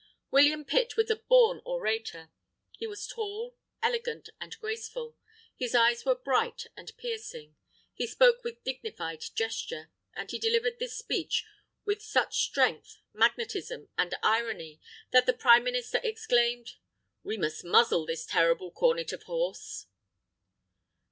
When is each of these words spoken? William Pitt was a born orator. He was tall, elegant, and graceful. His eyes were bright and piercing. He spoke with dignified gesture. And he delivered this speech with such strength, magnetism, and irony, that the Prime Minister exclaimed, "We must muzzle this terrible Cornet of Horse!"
William 0.31 0.65
Pitt 0.65 0.97
was 0.97 1.11
a 1.11 1.15
born 1.15 1.61
orator. 1.63 2.31
He 2.71 2.87
was 2.87 3.05
tall, 3.05 3.55
elegant, 3.83 4.29
and 4.39 4.57
graceful. 4.59 5.15
His 5.55 5.75
eyes 5.75 6.05
were 6.05 6.15
bright 6.15 6.65
and 6.75 6.91
piercing. 6.97 7.55
He 7.93 8.07
spoke 8.07 8.43
with 8.43 8.63
dignified 8.63 9.23
gesture. 9.35 9.91
And 10.15 10.31
he 10.31 10.39
delivered 10.39 10.79
this 10.79 10.97
speech 10.97 11.45
with 11.85 12.01
such 12.01 12.39
strength, 12.45 12.97
magnetism, 13.13 13.89
and 13.95 14.15
irony, 14.23 14.81
that 15.11 15.27
the 15.27 15.33
Prime 15.33 15.63
Minister 15.63 16.01
exclaimed, 16.03 16.77
"We 17.23 17.37
must 17.37 17.63
muzzle 17.63 18.07
this 18.07 18.25
terrible 18.25 18.71
Cornet 18.71 19.13
of 19.13 19.21
Horse!" 19.25 19.85